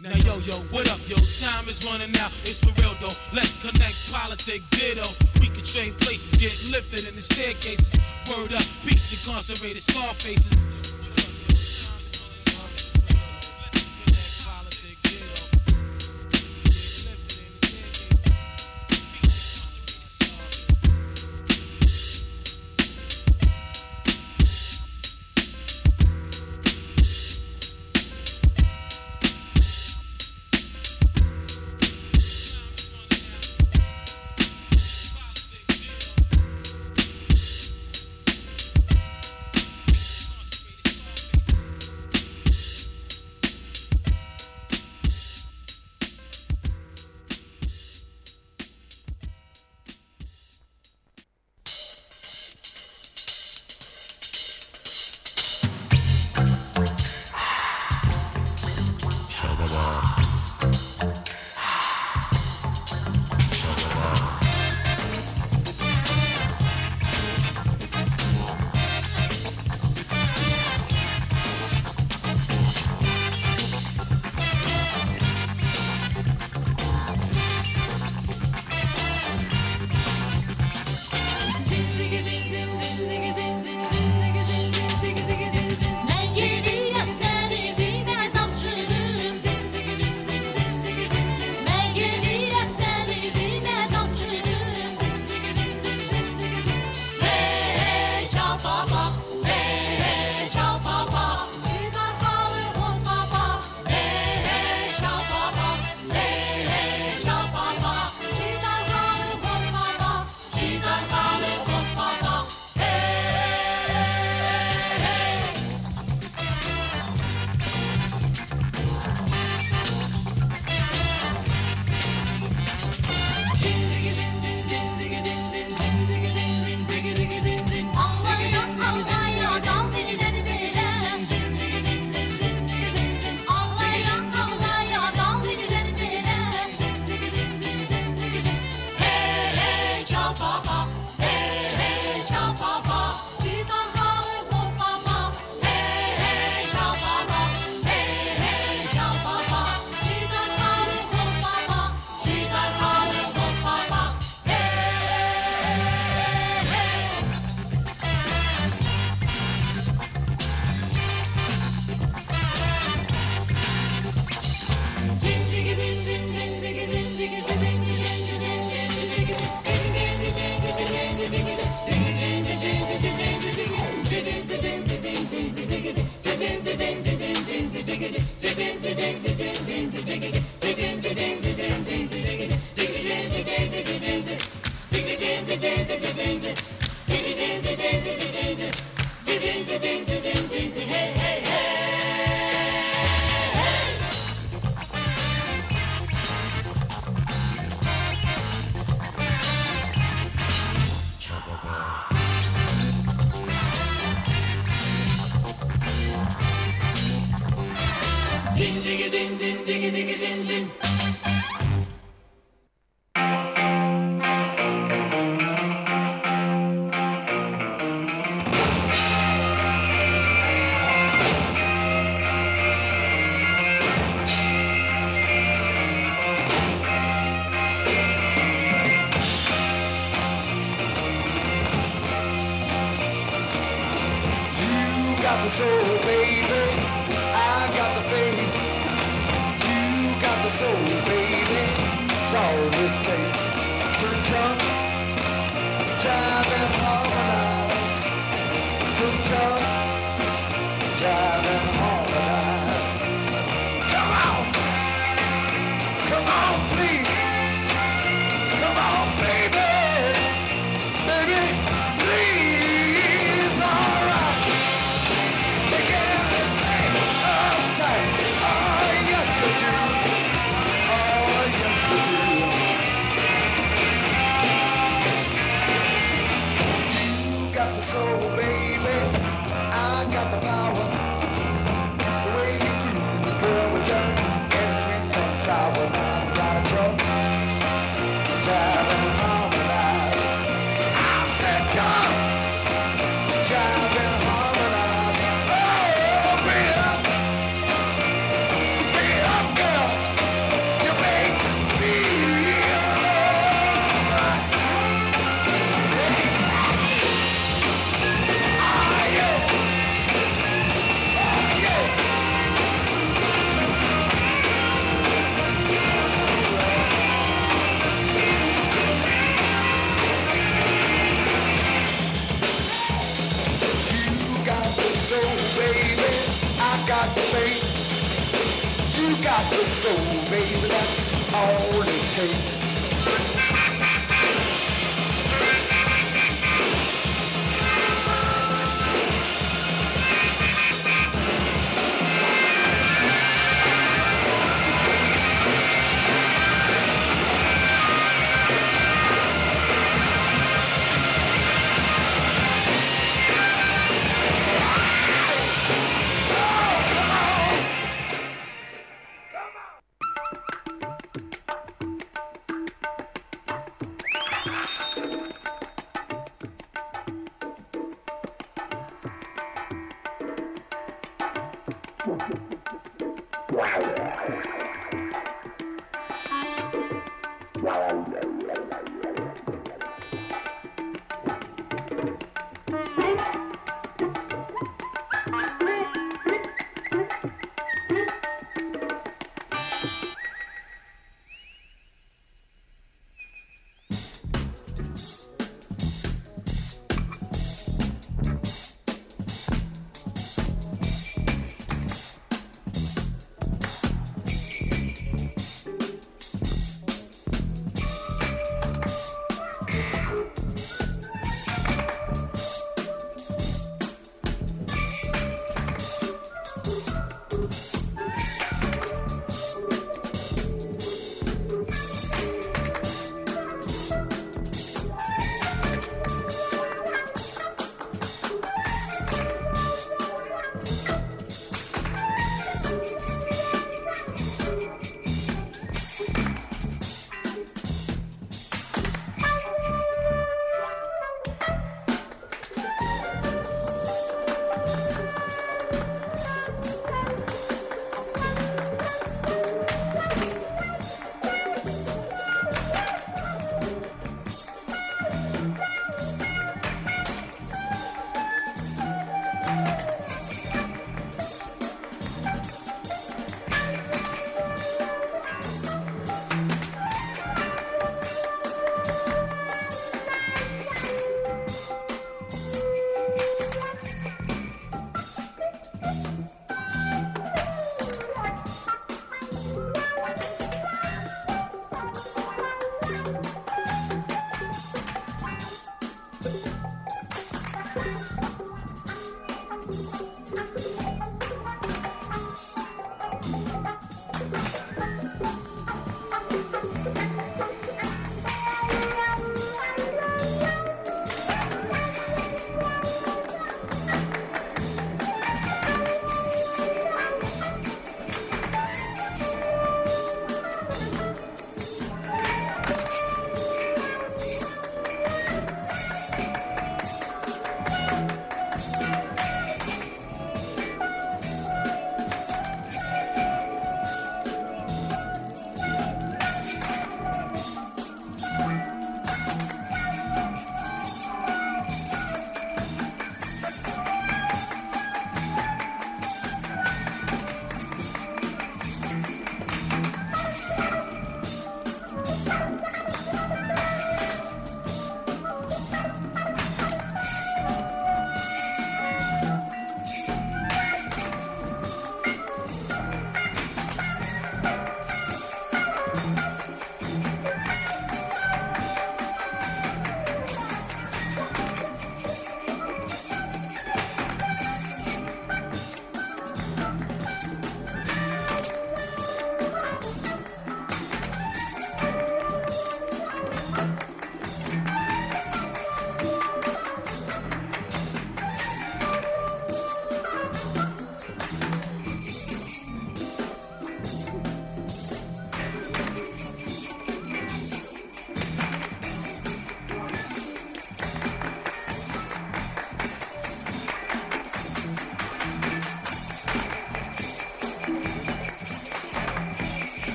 Now 0.00 0.14
yo 0.14 0.38
yo, 0.38 0.54
what 0.70 0.88
up 0.88 1.00
yo? 1.08 1.16
Time 1.16 1.68
is 1.68 1.84
running 1.84 2.16
out, 2.18 2.30
it's 2.44 2.62
for 2.62 2.70
real 2.80 2.94
though. 3.00 3.14
Let's 3.34 3.56
connect, 3.56 4.12
politic, 4.12 4.62
ditto. 4.70 5.02
We 5.40 5.48
can 5.48 5.64
trade 5.64 5.98
places, 5.98 6.38
get 6.38 6.54
lifted 6.72 7.08
in 7.08 7.16
the 7.16 7.22
staircases. 7.22 7.98
Word 8.30 8.52
up, 8.52 8.62
peace 8.86 9.26
incarcerated 9.26 9.82
scar 9.82 10.14
faces. 10.14 10.77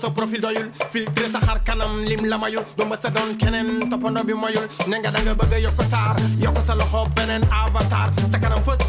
photo 0.00 0.16
profil 0.16 0.40
doyul 0.40 0.68
filtre 0.92 1.28
sa 1.28 1.40
xar 1.44 1.60
kanam 1.62 2.00
lim 2.08 2.24
la 2.24 2.38
mayul. 2.40 2.64
Do 2.76 2.84
ma 2.88 2.96
sa 2.96 3.10
doon 3.12 3.36
keneen 3.36 3.84
toppandoo 3.90 4.24
bi 4.24 4.32
mayul 4.32 4.64
ne 4.88 4.96
nga 4.96 5.10
da 5.12 5.20
nga 5.20 5.34
bëgg 5.36 5.52
a 5.52 5.58
yokk 5.66 5.80
taar 5.92 6.16
yokk 6.40 6.56
sa 6.64 6.72
loxo 6.74 7.04
beneen 7.16 7.44
avatar. 7.52 8.08
Sa 8.32 8.38
kanam 8.40 8.64
fës 8.64 8.79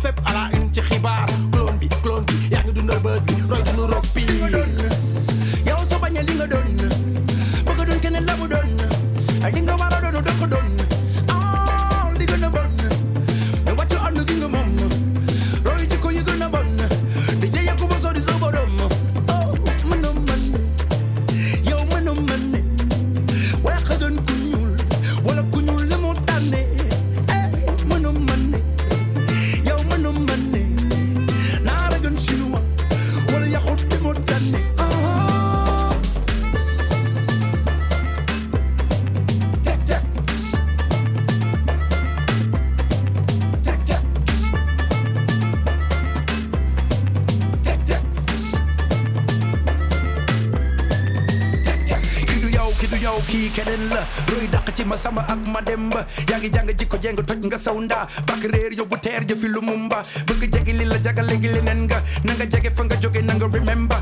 nga 57.46 57.58
sawnda 57.58 58.08
bak 58.28 58.44
réer 58.52 58.74
yóbbu 58.78 58.98
teer 59.02 59.26
jëfi 59.26 59.48
lu 59.48 59.62
mumba 59.62 60.02
bëgg 60.28 60.54
jege 60.54 60.74
li 60.78 60.86
la 60.86 60.98
jaga 61.04 61.22
léegi 61.22 61.50
leneen 61.54 61.86
nga 61.88 62.04
na 62.24 62.34
nga 62.34 62.46
jege 62.46 62.72
fa 62.76 62.84
nga 62.84 62.96
jóge 63.02 63.22
na 63.22 63.34
nga 63.34 63.48
remember. 63.52 64.02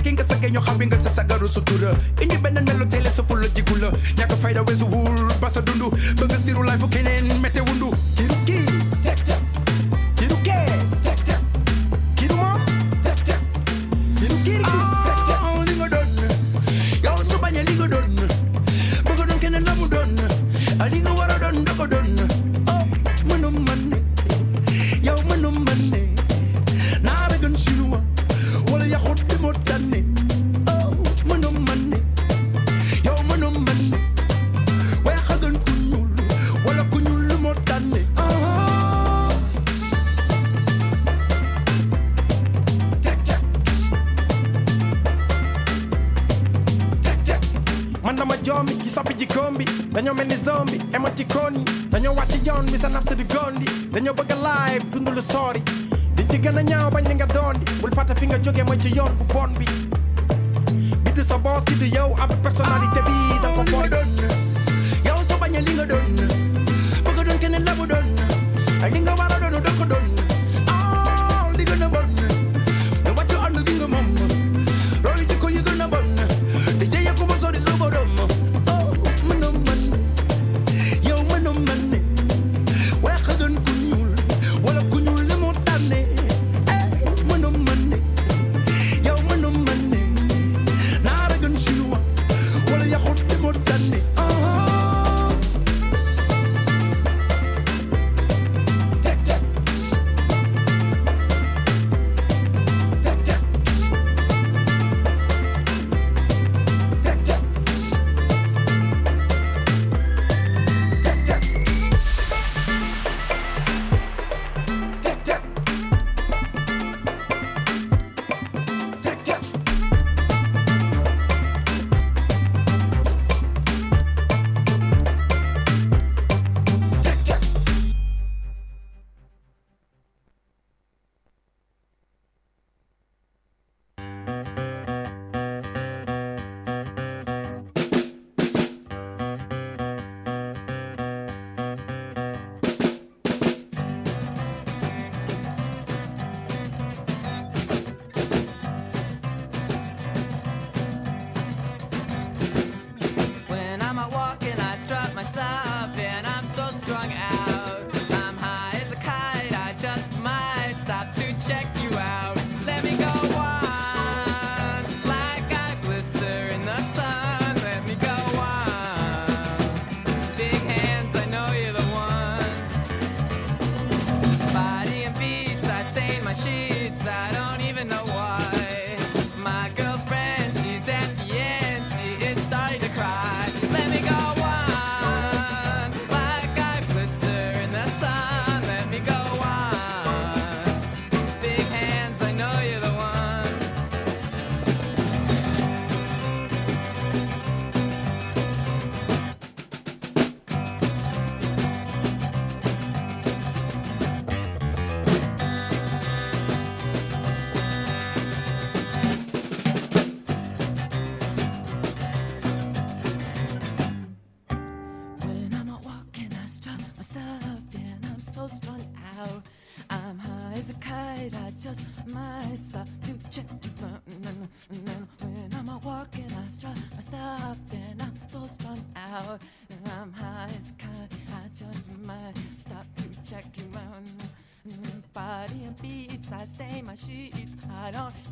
tekki 0.00 0.16
nga 0.16 0.24
sa 0.24 0.36
geño 0.40 0.60
xawi 0.64 0.86
nga 0.88 0.96
sa 0.98 1.10
sagaru 1.12 1.44
sutura 1.48 1.92
indi 2.24 2.36
benn 2.40 2.56
nelu 2.64 2.86
teele 2.88 3.10
sa 3.12 3.22
fu 3.22 3.36
la 3.36 3.48
jigu 3.52 3.76
ñàkk 4.16 4.32
fayda 4.40 4.62
weesu 4.64 4.86
wul 4.88 5.28
ba 5.40 5.50
sa 5.52 5.60
bëgg 5.60 6.32
siru 6.40 6.62
laay 6.64 6.80
keneen 6.88 7.19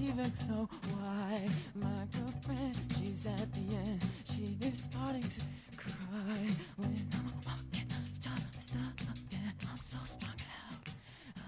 even 0.00 0.32
know 0.48 0.68
why. 0.94 1.46
My 1.74 2.06
girlfriend, 2.16 2.76
she's 2.98 3.26
at 3.26 3.52
the 3.52 3.76
end. 3.76 4.04
She 4.24 4.56
is 4.66 4.82
starting 4.90 5.22
to 5.22 5.40
cry 5.76 6.38
when 6.76 7.06
I'm 7.12 7.32
walking. 7.46 7.88
Stop, 8.12 8.38
stop, 8.60 9.00
and 9.32 9.52
I'm 9.62 9.82
so 9.82 9.98
strung 10.04 10.30
out. 10.30 10.88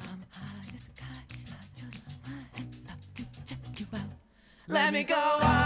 I'm 0.02 0.22
high 0.30 0.74
as 0.74 0.88
a 0.88 1.00
kite. 1.00 1.38
I 1.48 1.64
just 1.74 2.02
might 2.26 2.74
stop 2.82 2.98
to 3.16 3.22
check 3.46 3.80
you 3.80 3.86
out. 3.94 4.00
Let 4.68 4.92
me 4.92 5.02
go 5.04 5.14
on 5.14 5.59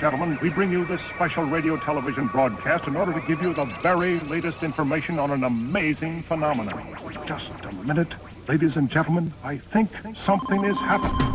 gentlemen, 0.00 0.38
we 0.40 0.48
bring 0.48 0.72
you 0.72 0.86
this 0.86 1.02
special 1.02 1.44
radio 1.44 1.76
television 1.76 2.26
broadcast 2.28 2.86
in 2.86 2.96
order 2.96 3.12
to 3.12 3.20
give 3.26 3.42
you 3.42 3.52
the 3.52 3.64
very 3.82 4.18
latest 4.20 4.62
information 4.62 5.18
on 5.18 5.30
an 5.30 5.44
amazing 5.44 6.22
phenomenon. 6.22 6.82
Just 7.26 7.52
a 7.64 7.72
minute. 7.84 8.14
Ladies 8.48 8.78
and 8.78 8.90
gentlemen, 8.90 9.30
I 9.44 9.58
think 9.58 9.90
something 10.14 10.64
is 10.64 10.78
happening. 10.78 11.29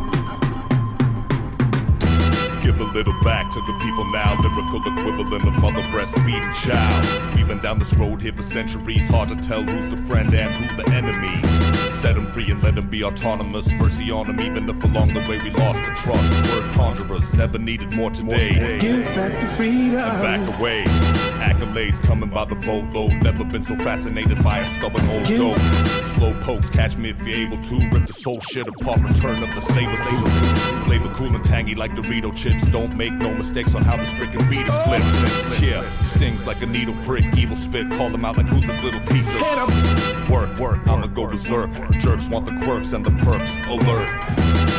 Give 2.78 2.90
a 2.90 2.92
little 2.92 3.14
back 3.24 3.50
to 3.52 3.62
the 3.62 3.74
people 3.82 4.04
now, 4.12 4.38
lyrical 4.42 4.82
equivalent 4.86 5.48
of 5.48 5.54
mother 5.62 5.82
breastfeeding 5.84 6.54
child. 6.54 7.36
We've 7.36 7.48
been 7.48 7.62
down 7.62 7.80
this 7.80 7.94
road 7.94 8.22
here 8.22 8.34
for 8.34 8.44
centuries, 8.44 9.08
hard 9.08 9.30
to 9.30 9.36
tell 9.38 9.64
who's 9.64 9.88
the 9.88 9.96
friend 9.96 10.34
and 10.34 10.54
who 10.54 10.76
the 10.76 10.90
enemy. 10.90 11.42
Set 11.90 12.16
them 12.16 12.26
free 12.26 12.52
and 12.52 12.62
let 12.62 12.76
them 12.76 12.90
be 12.90 13.02
autonomous. 13.02 13.72
Mercy 13.76 14.12
on 14.12 14.28
them, 14.28 14.42
even 14.42 14.70
if 14.70 14.84
along 14.84 15.14
the 15.14 15.22
way 15.22 15.38
we 15.42 15.52
lost 15.52 15.82
the 15.84 15.92
trust. 15.96 16.54
Word 16.54 16.74
conjurers, 16.74 17.34
never 17.38 17.58
needed 17.58 17.92
more 17.92 18.12
today. 18.12 18.78
Give 18.78 19.06
back 19.06 19.40
the 19.40 19.48
freedom. 19.48 19.96
And 19.96 20.46
back 20.46 20.60
away. 20.60 20.84
Accolades 21.76 22.02
coming 22.02 22.30
by 22.30 22.46
the 22.46 22.56
boatload. 22.56 23.22
Never 23.22 23.44
been 23.44 23.64
so 23.64 23.76
fascinated 23.76 24.42
by 24.44 24.60
a 24.60 24.66
stubborn 24.66 25.08
old 25.10 25.28
goat. 25.28 25.58
Slow 26.04 26.34
pokes, 26.40 26.70
catch 26.70 26.98
me 26.98 27.10
if 27.10 27.26
you're 27.28 27.38
able 27.38 27.62
to. 27.64 27.90
Rip 27.90 28.06
the 28.06 28.14
soul 28.14 28.40
shit 28.40 28.68
apart, 28.68 29.02
return 29.02 29.44
up 29.44 29.54
the 29.54 29.60
saber 29.60 29.96
tooth. 29.98 30.86
Flavor 30.86 31.14
cool 31.16 31.36
and 31.36 31.44
tangy 31.44 31.76
like 31.76 31.92
Dorito 31.92 32.34
chips. 32.36 32.72
Don't 32.72 32.96
make 32.96 33.12
no 33.12 33.34
mistakes 33.34 33.76
on 33.76 33.84
how 33.84 33.98
this 33.98 34.14
freaking 34.14 34.50
beat 34.50 34.68
is 34.68 34.78
flipped. 34.84 35.62
Yeah, 35.62 35.86
stings 36.04 36.48
like 36.48 36.62
a 36.62 36.66
needle 36.66 36.96
prick. 37.04 37.26
Evil 37.36 37.58
spit, 37.58 37.90
call 37.92 38.10
them 38.10 38.24
out 38.24 38.38
like 38.38 38.48
who's 38.48 38.66
this 38.66 38.82
little 38.82 39.02
piece 39.02 39.34
of 39.36 40.30
work. 40.30 40.58
Work, 40.58 40.88
I'ma 40.88 41.08
go 41.08 41.28
berserk. 41.28 41.70
Jerks 42.00 42.30
want 42.30 42.46
the 42.46 42.56
quirks 42.64 42.94
and 42.94 43.06
the 43.06 43.12
perks. 43.26 43.58
Alert. 43.68 44.10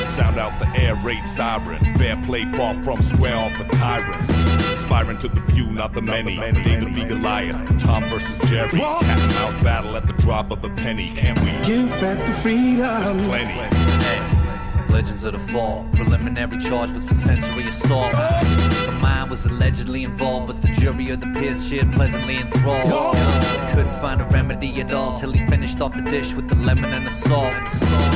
Sound 0.06 0.38
out 0.38 0.58
the 0.60 0.68
air 0.80 0.94
raid 0.96 1.26
siren. 1.26 1.84
Fair 1.96 2.16
play 2.22 2.46
far 2.46 2.74
from 2.74 3.02
square 3.02 3.36
off 3.36 3.52
for 3.52 3.64
tyrants. 3.64 4.55
Aspiring 4.76 5.16
to 5.18 5.28
the 5.28 5.40
few, 5.40 5.70
not 5.70 5.94
the 5.94 6.02
many. 6.02 6.36
David 6.36 6.94
v. 6.94 7.04
Goliath, 7.04 7.80
Tom 7.80 8.04
versus 8.10 8.38
Jerry. 8.50 8.78
Cat 8.78 9.18
and 9.18 9.34
mouse 9.34 9.56
battle 9.56 9.96
at 9.96 10.06
the 10.06 10.12
drop 10.12 10.50
of 10.50 10.62
a 10.64 10.68
penny. 10.68 11.14
Can't 11.14 11.40
we 11.40 11.50
Give 11.66 11.88
back 12.00 12.18
the 12.26 12.32
freedom. 12.32 12.76
There's 12.80 13.10
plenty. 13.26 13.54
Legends 14.92 15.24
of 15.24 15.32
the 15.32 15.38
Fall. 15.38 15.88
Preliminary 15.92 16.58
charge 16.58 16.90
was 16.90 17.06
for 17.06 17.14
sensory 17.14 17.66
assault. 17.66 18.12
The 18.12 18.98
mind 19.00 19.30
was 19.30 19.46
allegedly 19.46 20.04
involved, 20.04 20.48
but 20.48 20.60
the 20.60 20.68
jury 20.68 21.10
or 21.10 21.16
the 21.16 21.26
peers 21.28 21.66
shared 21.66 21.92
pleasantly 21.92 22.36
enthralled. 22.36 23.16
Couldn't 23.70 23.94
find 23.94 24.20
a 24.20 24.26
remedy 24.26 24.80
at 24.82 24.92
all 24.92 25.16
till 25.16 25.32
he 25.32 25.46
finished 25.46 25.80
off 25.80 25.94
the 25.94 26.02
dish 26.02 26.34
with 26.34 26.48
the 26.48 26.54
lemon 26.54 26.92
and 26.92 27.06
the 27.06 27.10
salt. 27.10 27.54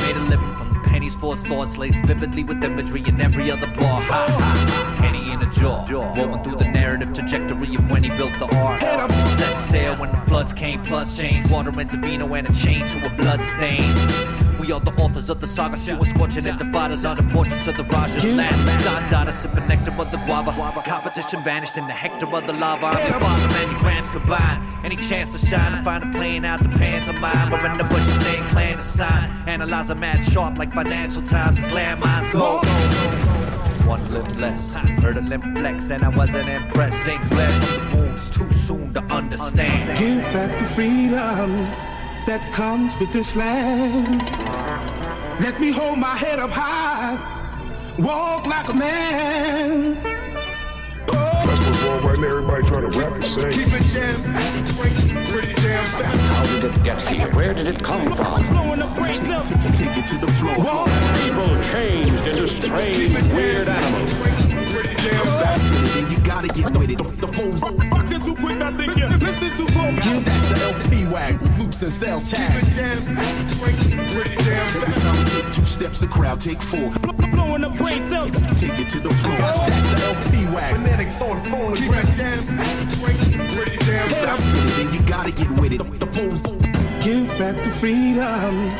Made 0.03 0.15
a 0.15 0.25
living 0.29 0.55
from 0.55 0.73
the 0.73 0.79
pennies, 0.83 1.15
forced 1.15 1.47
thoughts 1.47 1.77
laced 1.77 2.05
vividly 2.05 2.43
with 2.43 2.63
imagery 2.63 3.03
in 3.07 3.19
every 3.19 3.49
other 3.49 3.67
bar. 3.67 4.01
Ha 4.01 4.27
ha. 4.29 4.97
Penny 4.99 5.19
in 5.19 5.30
a 5.30 5.30
jaw, 5.51 5.85
woven 6.15 6.43
through 6.43 6.57
the 6.57 6.65
narrative 6.65 7.13
trajectory 7.13 7.75
of 7.75 7.89
when 7.89 8.03
he 8.03 8.09
built 8.09 8.37
the 8.39 8.47
art. 8.55 8.81
Set 8.81 9.57
sail 9.57 9.95
when 9.95 10.11
the 10.11 10.17
floods 10.27 10.53
came, 10.53 10.81
plus 10.83 11.17
change. 11.17 11.49
Water 11.49 11.77
into 11.79 11.97
vino 11.97 12.33
and 12.33 12.49
a 12.49 12.53
chain 12.53 12.85
to 12.87 13.05
a 13.05 13.09
blood 13.09 13.41
stain. 13.41 13.93
We 14.59 14.71
are 14.71 14.79
the 14.79 14.93
authors 14.93 15.29
of 15.31 15.41
the 15.41 15.47
saga, 15.47 15.75
spewing 15.75 16.05
scorching 16.05 16.45
and 16.45 16.57
dividers 16.59 17.03
on 17.03 17.17
the 17.17 17.23
portraits 17.33 17.65
of 17.65 17.77
the 17.77 17.83
Rajas. 17.83 18.23
Last 18.35 18.85
Don 18.85 19.09
Dada 19.09 19.33
sipping 19.33 19.67
nectar 19.67 19.91
of 19.91 20.11
the 20.11 20.17
guava. 20.27 20.51
Competition 20.85 21.43
vanished 21.43 21.77
in 21.77 21.87
the 21.87 21.93
hector 21.93 22.27
of 22.27 22.45
the 22.45 22.53
lava. 22.53 22.85
I'm 22.85 23.09
your 23.09 23.19
father, 23.19 23.47
many 23.47 23.79
grants 23.79 24.09
combined. 24.09 24.63
Any 24.85 24.97
chance 24.97 25.39
to 25.39 25.45
shine 25.47 25.73
and 25.73 25.83
find 25.83 26.03
a 26.03 26.17
plane 26.17 26.45
out 26.45 26.61
the 26.61 26.69
pants 26.69 27.09
of 27.09 27.15
mine. 27.15 27.49
We're 27.49 27.65
in 27.65 27.77
the 27.77 27.85
bushes 27.85 28.13
staying 28.21 28.43
clandestine. 28.49 29.29
Analyze 29.47 29.89
a 29.89 29.95
mad 29.95 30.23
sharp 30.23 30.59
like 30.59 30.73
financial 30.73 31.23
times 31.23 31.59
landmines 31.69 32.31
go. 32.31 33.30
One 33.91 34.13
limb 34.13 34.39
less, 34.39 34.73
heard 34.73 35.17
a 35.17 35.21
limb 35.21 35.53
flex, 35.57 35.91
and 35.91 36.05
I 36.05 36.07
wasn't 36.07 36.47
impressed. 36.47 37.05
Ain't 37.09 37.29
bled 37.29 37.61
the 37.61 37.97
wounds 37.97 38.31
too 38.31 38.49
soon 38.53 38.93
to 38.93 39.01
understand. 39.13 39.99
Give 39.99 40.21
back 40.31 40.57
the 40.57 40.63
freedom 40.63 41.65
that 42.25 42.53
comes 42.53 42.97
with 42.99 43.11
this 43.11 43.35
land. 43.35 44.21
Let 45.41 45.59
me 45.59 45.71
hold 45.71 45.99
my 45.99 46.15
head 46.15 46.39
up 46.39 46.51
high, 46.51 47.17
walk 47.99 48.45
like 48.45 48.69
a 48.69 48.73
man. 48.73 50.01
That's 51.07 51.59
what's 51.59 51.83
wrong 51.83 52.05
right 52.05 52.17
now. 52.17 52.27
Everybody 52.27 52.63
trying 52.63 52.89
to 52.89 52.97
rap 52.97 53.19
the 53.19 53.27
same. 53.27 53.51
Keep 53.51 53.73
it 53.73 53.83
jam 53.91 54.23
pretty 55.27 55.53
damn 55.55 55.85
fast. 55.85 56.21
How 56.21 56.45
did 56.45 56.63
it 56.63 56.83
get 56.85 57.01
here? 57.09 57.29
Where 57.35 57.53
did 57.53 57.67
it 57.67 57.83
come 57.83 58.07
from? 58.07 58.80
Take 59.11 59.97
it 59.97 60.05
to 60.05 60.15
the 60.17 60.31
floor. 60.39 60.55
People 61.19 61.51
changed 61.69 62.13
into 62.13 62.47
strange, 62.47 63.33
weird 63.33 63.67
animals. 63.67 64.09
You 66.09 66.17
gotta 66.23 66.47
get 66.47 66.71
with 66.71 66.89
it. 66.89 66.97
The, 66.97 67.03
the 67.03 67.27
phone's 67.27 67.61
fucking 67.61 68.21
too 68.21 68.35
quick, 68.35 68.61
I 68.61 68.71
think 68.71 68.95
you 68.95 69.07
listen 69.07 69.49
to 69.57 69.65
phone. 69.73 70.01
Stacks 70.01 70.51
of 70.51 70.63
LP 70.85 71.07
wag 71.07 71.41
with 71.41 71.59
loops 71.59 71.83
and 71.83 71.91
sales 71.91 72.31
tag. 72.31 72.63
Every 72.63 72.73
time 75.01 75.25
take 75.27 75.51
two 75.51 75.65
steps, 75.65 75.99
the 75.99 76.07
crowd 76.07 76.39
take 76.39 76.61
four. 76.61 76.89
Blowing 77.31 77.63
the 77.63 77.69
brain 77.69 78.09
cells. 78.09 78.31
Take 78.57 78.79
it 78.79 78.87
to 78.89 79.01
the 79.01 79.09
floor. 79.09 79.35
LP 79.35 80.45
wag. 80.55 80.77
Phonetics 80.77 81.19
on 81.21 81.37
phone. 81.51 81.75
Keep 81.75 81.91
it. 81.91 82.05
Pretty 83.55 83.75
damn 83.77 84.07
fast. 84.07 84.47
You 84.93 85.01
gotta 85.05 85.31
get 85.31 85.49
with 85.59 85.73
it. 85.73 85.79
The, 85.99 86.05
phone's 86.05 86.41
Give 87.03 87.27
back 87.39 87.55
the 87.63 87.71
freedom. 87.71 88.71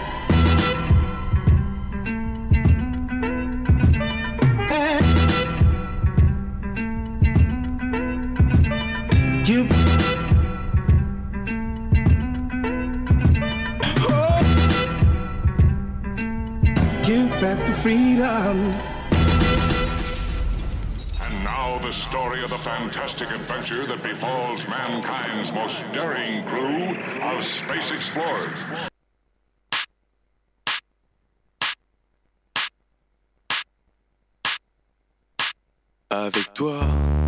The. 18.22 18.56
And 21.24 21.44
now 21.44 21.80
the 21.80 21.92
story 21.92 22.44
of 22.44 22.50
the 22.52 22.60
fantastic 22.60 23.30
adventure 23.32 23.88
that 23.88 24.04
befalls 24.04 24.62
mankind's 24.68 25.52
most 25.52 25.82
daring 25.92 26.46
crew 26.46 26.96
of 27.22 27.44
space 27.44 27.92
explorers. 27.92 28.60
Avec 36.12 36.54
toi, 36.54 37.21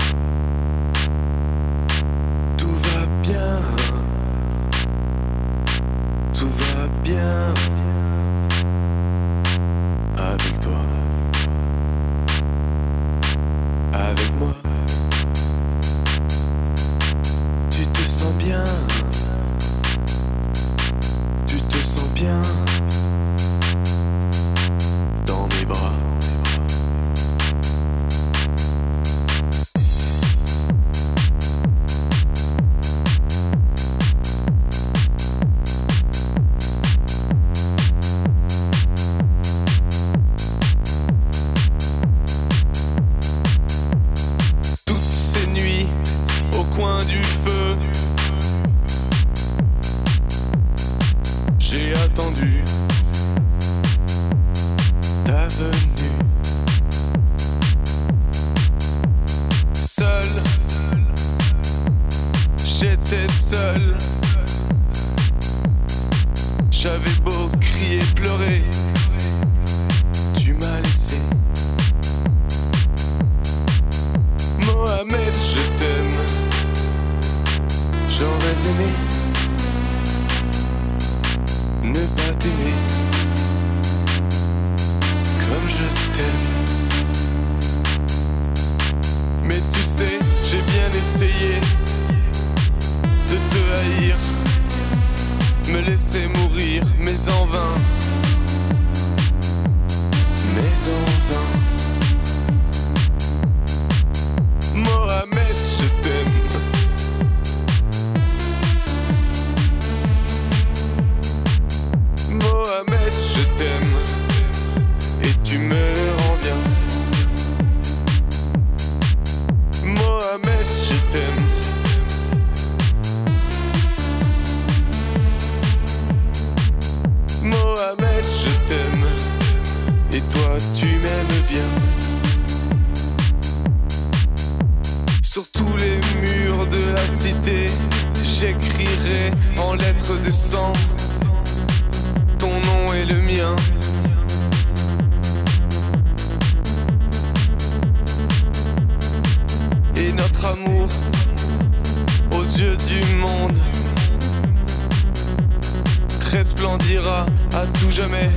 resplendira 156.33 157.27
à 157.53 157.65
tout 157.79 157.91
jamais. 157.91 158.31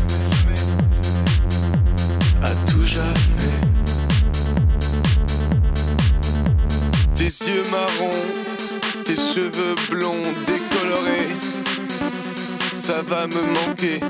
À 2.42 2.50
tout 2.70 2.84
jamais. 2.84 3.56
Tes 7.14 7.24
yeux 7.24 7.64
marrons, 7.70 8.22
tes 9.04 9.16
cheveux 9.16 9.74
blonds 9.90 10.28
décolorés, 10.46 11.28
ça 12.72 13.00
va 13.02 13.26
me 13.26 13.42
manquer. 13.54 14.00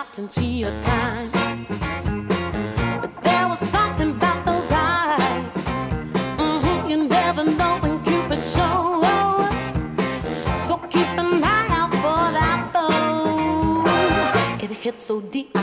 my 0.00 0.06
plenty 0.12 0.62
of 0.64 0.82
time. 0.82 1.30
But 3.02 3.12
there 3.22 3.48
was 3.48 3.58
something 3.58 4.10
about 4.10 4.46
those 4.46 4.70
eyes. 4.72 5.44
Mm-hmm, 6.38 6.90
you 6.90 7.08
never 7.08 7.44
know 7.44 7.78
when 7.82 8.02
Cupid 8.04 8.42
shows. 8.54 9.66
So 10.66 10.78
keep 10.94 11.10
an 11.22 11.44
eye 11.44 11.68
out 11.80 11.92
for 12.02 12.22
that 12.38 12.70
bow. 12.72 13.84
It 14.64 14.70
hits 14.70 15.02
so 15.02 15.20
deep. 15.20 15.59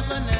Never, 0.00 0.20
never 0.20 0.39